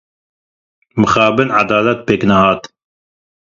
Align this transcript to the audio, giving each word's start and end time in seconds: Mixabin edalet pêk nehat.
Mixabin 0.99 1.53
edalet 1.59 1.99
pêk 2.07 2.21
nehat. 2.29 2.61